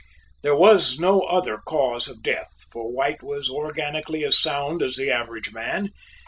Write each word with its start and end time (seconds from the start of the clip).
There 0.41 0.55
was 0.55 0.97
no 0.97 1.19
other 1.21 1.59
cause 1.59 2.07
of 2.07 2.23
death, 2.23 2.65
for 2.71 2.91
White 2.91 3.21
was 3.21 3.51
organically 3.51 4.25
as 4.25 4.41
sound 4.41 4.81
as 4.81 4.95
the 4.95 5.11
average 5.11 5.53
man. 5.53 5.91